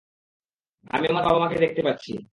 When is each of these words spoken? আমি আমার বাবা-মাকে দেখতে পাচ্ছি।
আমি 0.89 1.05
আমার 1.07 1.23
বাবা-মাকে 1.23 1.57
দেখতে 1.59 1.81
পাচ্ছি। 1.83 2.11